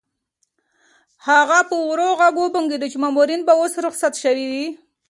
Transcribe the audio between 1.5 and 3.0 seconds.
په ورو غږ وبونګېده چې